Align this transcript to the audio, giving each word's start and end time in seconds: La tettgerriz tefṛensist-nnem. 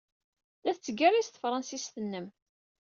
La 0.65 0.71
tettgerriz 0.75 1.27
tefṛensist-nnem. 1.29 2.27